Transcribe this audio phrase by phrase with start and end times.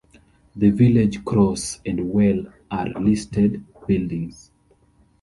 [0.55, 4.49] The village cross and well are listed buildings.